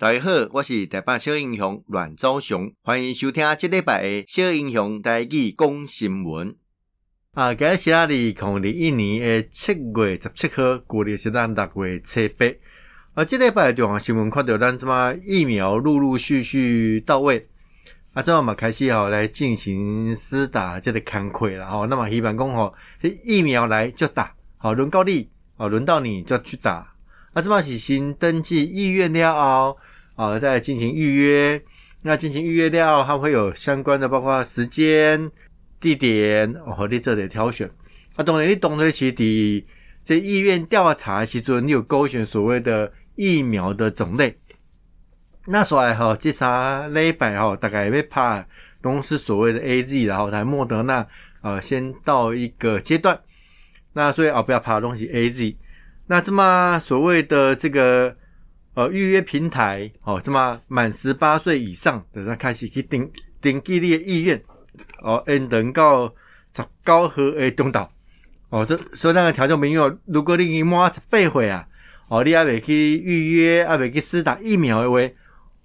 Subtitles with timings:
[0.00, 6.56] 大家好，我是台北小英雄阮昭雄，欢迎收听这礼拜的小英雄台语讲新闻。
[7.34, 12.46] 啊，今日是二零二一年的七月十七号，过历是咱六月七八。
[13.12, 17.46] 啊，这礼拜重要新闻看到咱这么疫苗陆陆续续到位，
[18.14, 21.86] 啊，这嘛开始吼来进行施打这个工作了吼。
[21.86, 22.72] 那么希望讲吼，
[23.02, 25.28] 这疫苗来就打，好轮到你，
[25.58, 26.90] 好轮到你就去打。
[27.34, 29.76] 啊，这么是先登记意愿了后。
[30.20, 31.62] 啊，再进行预约。
[32.02, 35.30] 那进行预约掉，它会有相关的，包括时间、
[35.80, 37.70] 地点，哦你这里挑选。
[38.16, 39.66] 啊，当然你懂得起的
[40.04, 44.38] 这意愿调查其中，你有勾选所谓的疫苗的种类。
[45.46, 48.46] 那所以哈，这三礼拜哈，大概要拍
[48.82, 51.06] 都是所谓的 AZ，然后来莫德纳，
[51.40, 53.18] 呃，先到一个阶段。
[53.94, 55.56] 那所以啊，不要怕东西 AZ。
[56.08, 58.16] 那这么所谓的这个。
[58.80, 64.42] 呃，预约平台哦，这么满十八岁以上的人开始去登登记你的意愿
[65.02, 66.08] 哦，能够
[66.56, 67.92] 十九号诶中岛
[68.48, 71.68] 哦，所所以那个条件朋友，如果你已经满十八岁啊，
[72.08, 75.14] 哦，你还未去预约，还未去施打疫苗的话，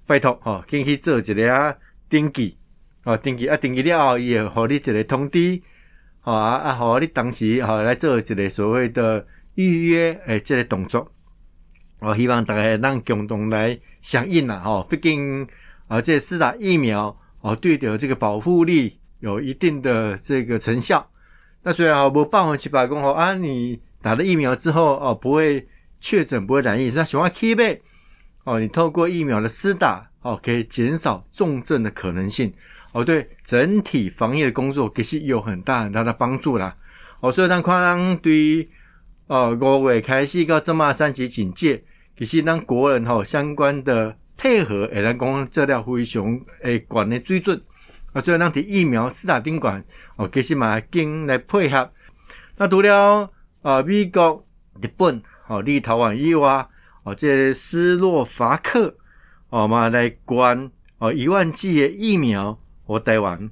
[0.05, 1.73] 拜托哦，先去做一个啊
[2.09, 2.57] 登记。
[3.05, 5.61] 哦，登记啊，登记了后，伊会给你一个通知。
[6.23, 11.09] 哦啊啊，好，你当时哦来做一个所谓的预约诶，这个动作。
[11.99, 15.47] 我希望大家能共同来响应呐，吼，毕竟
[15.87, 21.09] 啊，这施打疫苗哦，对的这个保护力有一定的这个成效。
[21.63, 25.65] 那虽然哈，无百分之百讲吼啊，你打了疫苗之后哦，不会
[25.99, 27.81] 确诊，不会染疫，那喜欢 keep 呗
[28.43, 32.53] 哦，你透过疫苗的施打哦，可以减少重症的可能性
[32.91, 36.75] 哦，对整体防疫的工作其实有很大很大的帮助啦。
[37.21, 38.67] 哦，所以咱看人对。
[39.27, 41.83] 哦，五月开始到这么三级警戒，
[42.15, 47.59] 其实咱国人吼相关的配合，诶，咱讲这条非常诶管的水准
[48.13, 49.83] 啊，所以咱伫疫苗施打顶管
[50.15, 51.91] 哦，其实嘛经来配合。
[52.57, 53.29] 那除了
[53.63, 54.45] 啊美国、
[54.79, 56.67] 日本、哦立陶宛以外，
[57.03, 58.95] 哦这斯洛伐克
[59.49, 60.69] 哦嘛来管
[60.99, 63.49] 哦一万剂的疫苗和台湾。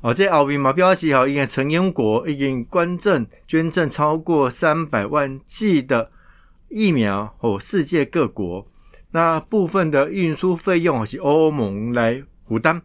[0.00, 6.10] 哦，这后面嘛表示哈，已经成员国已经捐赠捐赠超过三百万剂的
[6.68, 8.66] 疫苗，和世界各国。
[9.10, 12.82] 那部分的运输费用是欧盟来负担。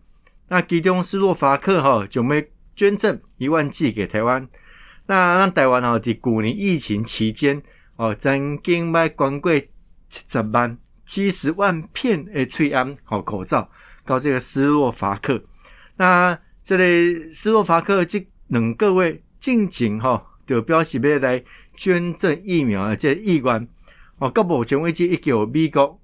[0.47, 4.47] 那其中斯洛伐克哈就没捐赠一万剂给台湾。
[5.07, 7.61] 那让台湾哈在去年疫情期间
[7.97, 9.51] 哦，曾经卖光过
[10.09, 13.69] 七十万七十万片的翠安好口罩
[14.05, 15.43] 到这个斯洛伐克。
[15.97, 16.39] 那
[16.71, 21.43] 这个斯洛伐克这两个位近景哈，就表示要来
[21.75, 23.67] 捐赠疫苗的这个意愿
[24.19, 24.29] 哦。
[24.29, 25.99] 到目前为止，已经有美国、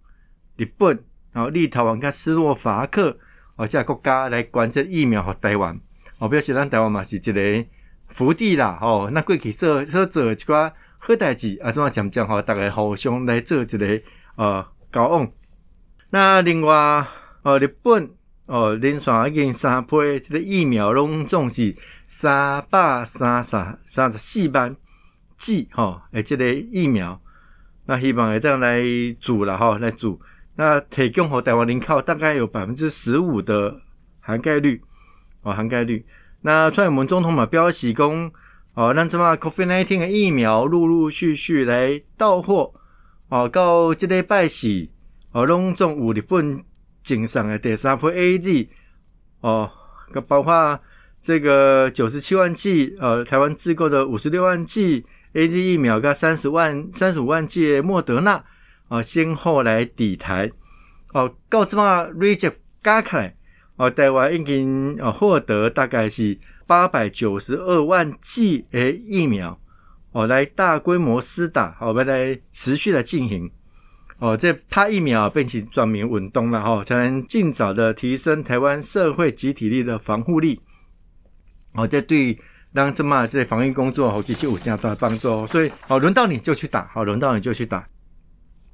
[0.58, 1.02] 日本、
[1.32, 3.18] 然后立陶宛跟斯洛伐克
[3.56, 5.80] 哦，这国家来捐赠疫苗给台湾
[6.20, 7.66] 哦，表示咱台湾嘛是一个
[8.10, 9.10] 福地啦哦。
[9.14, 12.42] 那过去做做做一寡好代志啊，怎么讲讲吼？
[12.42, 14.02] 大家互相来做一个
[14.36, 15.32] 呃交往。
[16.10, 17.08] 那另外
[17.44, 18.17] 呃，日本。
[18.48, 21.76] 哦，连续已经三批这个疫苗拢总是
[22.06, 24.74] 三百三十三十四万
[25.38, 27.22] 剂吼，诶，这个疫苗，
[27.86, 28.82] 那希望会当来
[29.20, 30.18] 做了吼，来做，
[30.56, 33.82] 那提供给台湾人口大概有百分之十五的
[34.22, 34.82] 涵盖率，
[35.42, 36.06] 哦，涵盖率。
[36.40, 38.32] 那蔡英文总统嘛表示讲，
[38.76, 42.74] 哦，让这么 COVID-19 的疫苗陆陆续续来到货，
[43.28, 44.90] 哦，到这个拜喜，
[45.34, 46.64] 哦，拢总有日本。
[47.08, 48.68] 经上的第三批 AZ
[49.40, 49.72] 哦，
[50.28, 50.78] 包括
[51.22, 58.44] 这个九十七万剂，呃，台湾自购的五十六万剂 AZ 疫苗，跟三十万、三十五万剂莫德纳，
[58.90, 60.52] 啊，先后来抵台，
[61.14, 63.34] 哦，到这么 reject 加起来，
[63.78, 69.58] 哦，台湾已经哦获得大概是八百九十二万剂诶疫苗，
[70.12, 73.50] 哦，来大规模施打，好，我们来持续的进行。
[74.20, 80.60] 哦，这拍疫苗变成全民运动了哈，才能尽早的提升台湾社会集体力的防护力。
[81.74, 82.36] 哦，这对
[82.74, 85.46] 当这么这防疫工作哦，其实有这样大的帮助。
[85.46, 87.88] 所以，哦，轮到你就去打，好，轮到你就去打。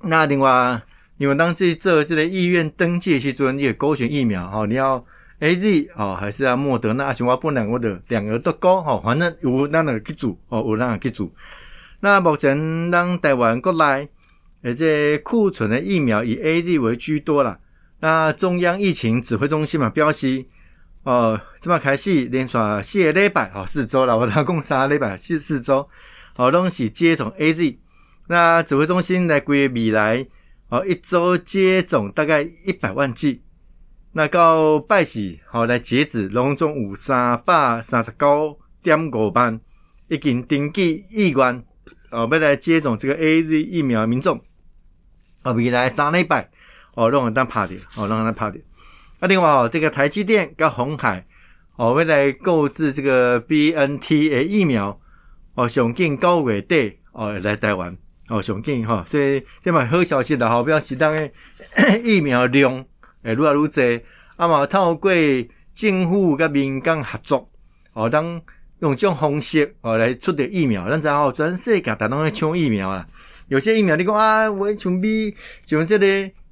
[0.02, 0.82] 那另外，
[1.18, 5.06] 因为当这这这个医院登记去做你的勾选疫苗哈，你要
[5.42, 7.12] AZ 哦，还是要莫德纳？
[7.12, 11.36] 情况不能，我的两个都勾哈，反正有那个去组哦，有那个去组。
[12.00, 14.08] 那目前当台湾过来。
[14.64, 17.60] 而这库存的疫苗以 AZ 为居多啦。
[18.00, 20.46] 那中央疫情指挥中心嘛表示，
[21.04, 25.88] 哦，这么开始连续四个礼拜哦，四周了，我讲共三个礼拜四四周，
[26.38, 27.78] 哦，拢是接种 AZ。
[28.28, 30.26] 那指挥中心来规未来，
[30.70, 33.42] 哦，一周接种大概一百万剂。
[34.14, 39.60] 那到拜四好来截止，拢总有三百三十九点五万
[40.08, 41.66] 已经登记意愿
[42.12, 44.40] 哦，要来接种这个 AZ 疫苗的民众
[45.44, 46.50] 哦，未来三礼拜
[46.96, 48.62] 哦，拢会当拍掉哦，拢会当拍掉。
[49.20, 51.26] 啊，另外哦，这个台积电跟鸿海
[51.76, 55.00] 哦，未来购置这个 BNT 的疫苗
[55.56, 57.96] 哦，上紧九月底哦来台湾
[58.30, 61.30] 哦，上紧哈，所以这嘛好消息啦，好表示当个
[62.04, 62.86] 疫苗量。
[63.24, 64.06] 诶，愈来愈多，
[64.36, 65.10] 啊嘛透过
[65.74, 67.50] 政府甲民间合作，
[67.94, 68.42] 哦，当
[68.84, 73.08] 用这种方式哦来出的疫苗，咱知吼全世界大拢在抢疫苗啊。
[73.48, 75.34] 有些疫苗你讲啊，我像美
[75.64, 76.06] 像这个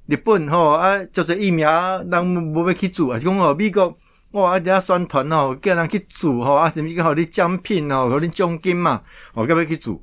[0.06, 3.94] 日本吼啊，做做疫苗，人无要去做啊，是讲哦美国
[4.30, 9.02] 哇，一家宣传吼叫人去做吼啊，甚物叫互你奖品吼，互你奖金嘛，
[9.34, 10.00] 哦，要要去做，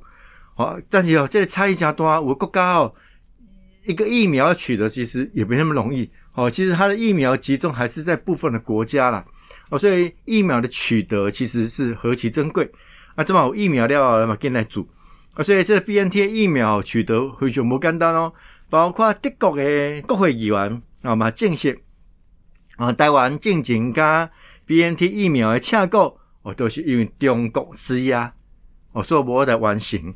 [0.54, 2.94] 哦，但是哦，这个差异诚大，有国家哦，
[3.84, 6.08] 一个疫苗取得其实也没那么容易。
[6.34, 9.24] 哦，其实它的疫苗集中还是在部分的国家啦，
[9.68, 12.70] 哦，所以疫苗的取得其实是何其珍贵
[13.14, 13.24] 啊！
[13.24, 14.86] 这么有疫苗了嘛，跟来做
[15.34, 18.32] 啊，所以这个 BNT 疫苗取得非常不简单哦。
[18.68, 21.80] 包括德国的国会议员啊嘛，证实
[22.76, 24.30] 啊，台湾进行加
[24.66, 28.32] BNT 疫苗的采购哦，都是因为中国施压
[28.92, 30.14] 哦，所以无法完成。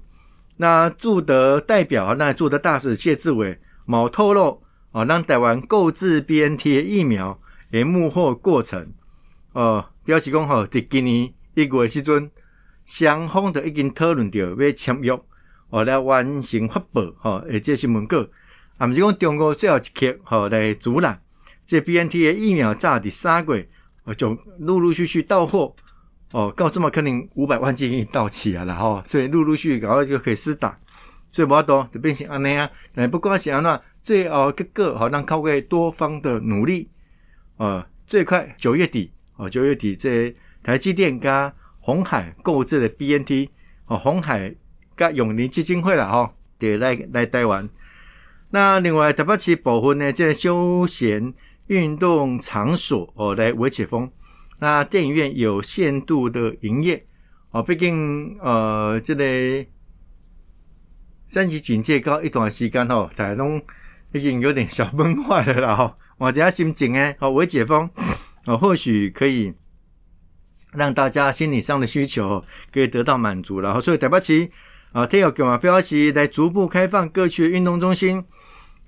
[0.56, 4.62] 那驻德代表，那驻德大使谢志伟冇透露。
[4.92, 7.40] 哦，让台湾购置 BNT 疫苗
[7.72, 8.92] 诶幕后过程，
[9.54, 12.30] 哦，表示讲吼，伫今年一月时阵，
[12.84, 15.18] 双方都已经讨论着要签约，
[15.70, 18.26] 哦，来完成发布，吼，诶，这新闻稿，
[18.76, 21.20] 啊，毋是讲中国最后一刻，吼，来阻拦，
[21.64, 23.68] 这 BNT 的疫苗早伫三月，
[24.04, 25.74] 哦，就陆陆续续到货，
[26.32, 30.78] 哦，到这么可能五百万剂已经到齐啊，然后，所以陆陆续续搞到就可以施打，
[31.32, 33.80] 所以无法度就变成安尼啊，但不管是安怎。
[34.04, 36.90] 最后结果好，让靠过多方的努力，
[37.56, 43.48] 呃，最快九月底，哦，九月底这台积电加鸿海购置的 BNT，
[43.86, 44.54] 哦，鸿海
[44.96, 47.68] 加永龄基金会了哈，得来来台湾。
[48.50, 51.34] 那另外台北市部分呢，这个休闲
[51.66, 54.10] 运动场所哦来维解封，
[54.58, 57.06] 那电影院有限度的营业，
[57.50, 59.66] 哦，毕竟呃这个
[61.26, 63.62] 三级警戒告一段时间哦，台东。
[64.12, 67.90] 已经有点小崩坏了啦哈，我这样心情诶，好，微解封，
[68.46, 69.52] 哦，或许可以
[70.72, 72.42] 让大家心理上的需求
[72.72, 73.80] 可以得到满足了哈。
[73.80, 74.50] 所以台北市
[74.92, 78.24] 啊，特有给嘛，标示来逐步开放各区运动中心、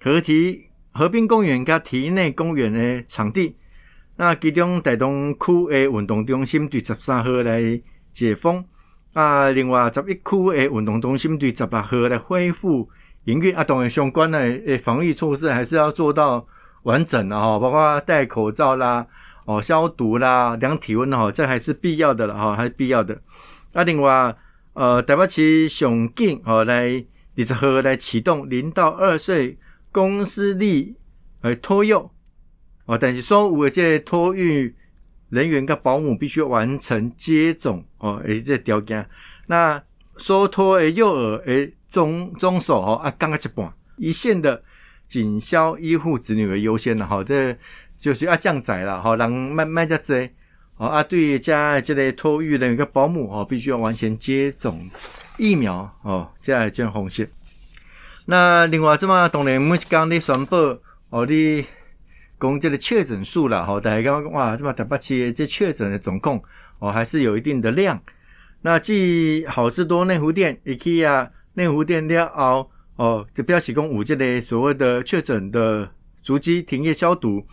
[0.01, 3.57] 河堤、河滨公园跟堤内公园的场地。
[4.17, 7.61] 那其中台东区的运动中心对十三号来
[8.13, 8.65] 解封
[9.13, 12.89] 啊，另外十一区的运动中心对十八号来恢复。
[13.25, 16.47] 营运啊，当然相关的诶防疫措施还是要做到
[16.85, 19.05] 完整的哈，包括戴口罩啦、
[19.47, 23.19] 哦消毒啦、量体温哈，这还是必要的了哈，还是必要的。
[23.73, 24.37] 那另外，
[24.75, 27.03] 呃，台北市上紧哦来
[27.37, 29.59] 二十号来启动零到二岁
[29.91, 30.95] 公私立
[31.41, 32.11] 呃托幼
[32.85, 34.75] 哦，但是所有的这托育
[35.31, 39.09] 人员跟保姆必须完成接种哦，诶这条件。
[39.47, 39.83] 那
[40.19, 41.73] 所托诶幼儿诶。
[41.89, 44.61] 中中手哦啊，刚刚一半，一线的
[45.09, 47.57] 警消医护子女为优先的哈，这
[47.99, 50.31] 就是要降载了哈，让慢慢加载
[50.77, 54.91] 哦啊，对于家这类托育的一个保姆哦，必须要完全接种
[55.39, 57.29] 疫苗哦，这样这样红线。
[58.27, 60.57] 那另外这么当然每一刚的宣布
[61.11, 61.65] 哦，你
[62.39, 66.43] 讲这个确诊数了哈，大家刚刚哇，这么台北市这确诊的总共
[66.81, 68.03] 哦，还是有一定的量。
[68.63, 75.89] 那继好事多内湖店 IKEA 内湖店了后，哦，就表示讲有这类所谓的确诊的
[76.23, 77.47] 足迹停业消毒。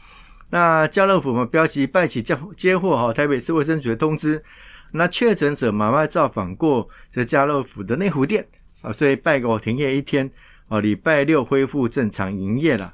[0.50, 4.44] 那家乐福嘛，表示拜起接接获哈台北市卫生局的通知。
[4.92, 8.48] 那确诊者慢慢造访过这家乐福的内湖店
[8.84, 10.30] 啊，所以拜个停业一天
[10.68, 12.94] 啊，礼拜六恢复正常营业了。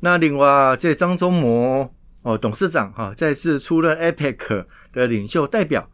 [0.00, 5.88] 那另外这张忠谋哦董事长哈再次出任 APEC 的领袖代表。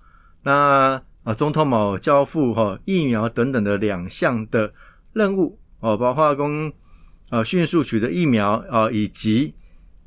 [0.44, 4.72] 那啊，总统某交付哈疫苗等等的两项的
[5.12, 6.72] 任务哦，包括讲
[7.30, 9.54] 啊迅速取得疫苗啊，以及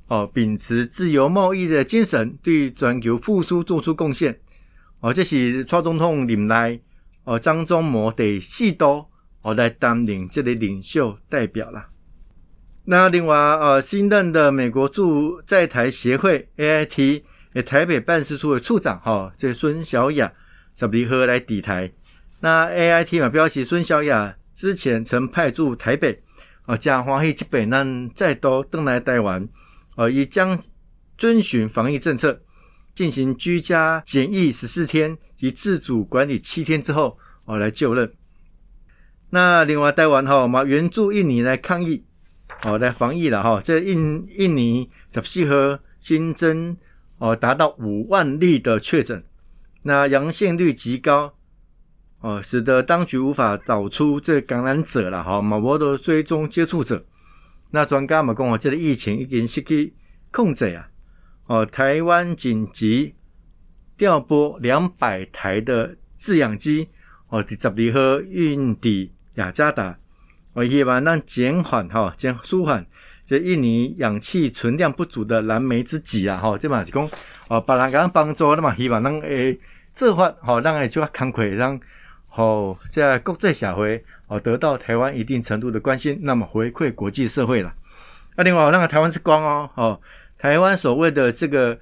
[0.08, 4.38] 哦秉持自由贸易的精神，对全球复苏做出贡献
[5.00, 5.14] 哦。
[5.14, 6.82] 这是蔡总统任内
[7.24, 9.06] 哦，张忠谋第四度
[9.42, 11.88] 哦来担任这类领袖代表啦。
[12.84, 17.24] 那另外呃，新任的美国驻在台协会 AIT
[17.66, 20.34] 台北办事处的处长哈，这孙小雅。
[20.76, 21.92] 十二号来抵台，
[22.40, 26.22] 那 A I T 嘛，表示孙小雅之前曾派驻台北，
[26.66, 29.48] 哦，真欢喜，这边咱再度登来台湾，
[29.96, 30.60] 哦，已将
[31.18, 32.42] 遵循防疫政策，
[32.94, 38.12] 进行居家检疫十四天及自主管理七天之后，哦，来就任。
[39.30, 42.04] 那另外台湾哈，嘛援助印尼来抗疫，
[42.66, 43.62] 哦，来防疫了哈。
[43.64, 46.76] 这印印尼十四号新增
[47.20, 49.24] 哦达到五万例的确诊，
[49.84, 51.34] 那阳性率极高。
[52.22, 57.06] 哦，使得当局无法找出这感染者了哈，某波的追踪接触者。
[57.72, 59.94] 那专家嘛讲哦，这个疫情已经失去
[60.30, 60.90] 控制啊。
[61.46, 63.16] 哦，台湾紧急
[63.96, 66.90] 调拨两百台的制氧机，
[67.30, 69.98] 哦，十二号运抵雅加达，
[70.52, 72.86] 哦，希望让减缓哈，减舒缓
[73.24, 76.36] 这印尼氧气存量不足的燃眉之急啊。
[76.36, 77.10] 哈，这嘛是讲
[77.48, 79.58] 哦，别人讲帮助，那么希望能诶
[79.94, 81.80] 做法，好让诶就较慷慨让。
[82.32, 87.74] 好，在国际社会哦，得到台湾一定程度的关心，那么回馈国际社会了。
[88.38, 90.02] 那另外，那个台湾之光哦，哦，
[90.38, 91.78] 台湾所谓的这个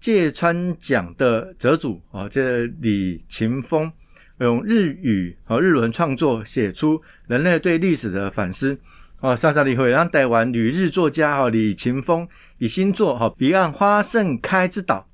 [0.00, 3.92] 芥川奖的得主哦，这李勤峰
[4.40, 8.80] 用日语和日文创作写出人类对历史的反思
[9.20, 12.26] 哦，上上例会让台湾旅日作家哈李勤峰
[12.58, 15.06] 以新作哈彼岸花盛开之岛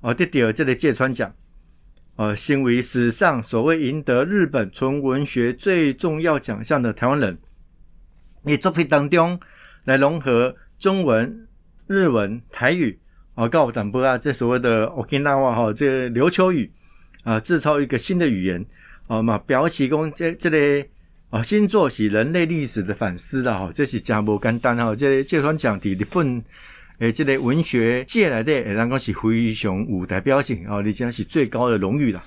[0.00, 1.34] 哦，得到这个芥川奖。
[2.20, 7.38] 呃，新为史上所谓赢得日本纯文学最重要奖项的台湾人，
[8.42, 9.40] 你作品当中
[9.84, 11.48] 来融合中文、
[11.86, 12.98] 日文、台语，
[13.34, 16.70] 啊，告淡薄啊，这所谓的 Okinawa 哈，这个琉球语
[17.24, 18.66] 啊，制造一个新的语言，
[19.06, 20.90] 啊嘛，表示讲这这类
[21.30, 26.44] 啊新作是人类历史的反思的，哈，这是真无简单哈，这个芥川奖的日本。
[27.00, 32.22] 诶，这个文学界来的，人讲是非常有代表性哦，而且是最高的荣誉了。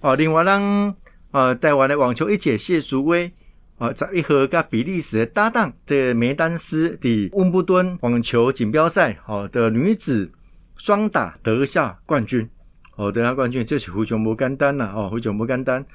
[0.00, 0.96] 哦，另外，咱
[1.30, 3.30] 呃台湾的网球一姐谢淑薇，
[3.78, 10.28] 呃，十一号跟比利时的搭档的梅丹斯的温布顿网球锦标赛，好的女子
[10.76, 12.50] 双打得下冠军，
[12.96, 15.86] 哦，得下冠军，这是非常不简单呐，哦，非常不简单。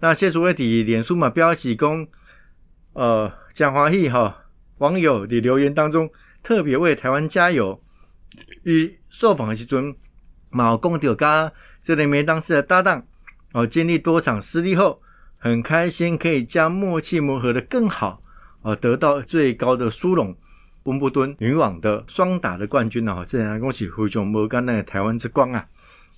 [0.00, 2.04] 那谢淑薇的脸书嘛，表示讲，
[2.94, 4.38] 呃，真欢喜哈，
[4.78, 6.10] 网友的留言当中。
[6.44, 7.80] 特别为台湾加油。
[8.64, 9.94] 与受访的时阵，
[10.50, 13.06] 毛公丢加这里面当时的搭档
[13.52, 15.00] 哦，经历多场失利后，
[15.38, 18.20] 很开心可以将默契磨合得更好，
[18.62, 20.36] 哦，得到最高的殊荣——
[20.82, 25.64] 温布顿女网的双打的冠军哦，这样恭喜胡炯摩干那个台湾之光啊！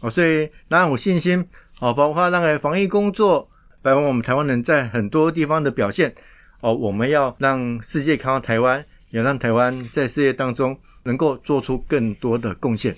[0.00, 1.46] 哦，所以当然有信心
[1.80, 3.50] 哦，包括那个防疫工作，
[3.82, 6.14] 包括我们台湾人在很多地方的表现
[6.60, 8.84] 哦，我们要让世界看到台湾。
[9.10, 12.96] 也让台湾在事业当中能够做出更多的贡献。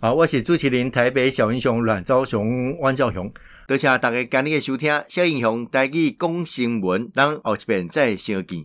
[0.00, 3.30] 好，我是朱麒麟，台北小英雄阮昭雄、汪兆雄，
[3.66, 5.02] 多谢大家今日的收听。
[5.08, 8.64] 小英雄带去讲新闻，咱后一遍再相见。